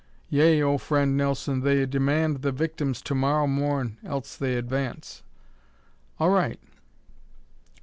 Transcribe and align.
"Yea, 0.31 0.63
oh 0.63 0.79
Friend 0.79 1.15
Nelson, 1.15 1.59
they 1.59 1.85
demand 1.85 2.41
the 2.41 2.51
victims 2.51 3.03
to 3.03 3.13
morrow 3.13 3.45
morn, 3.45 3.99
else 4.03 4.35
they 4.35 4.55
advance." 4.55 5.21
"All 6.19 6.31
right." 6.31 6.59